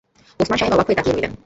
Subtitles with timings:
[0.39, 1.33] ওসমান সাহেব অবাক হয়ে তাকিয়ে রইলেন।